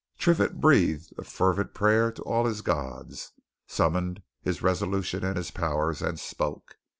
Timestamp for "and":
5.23-5.37, 6.01-6.19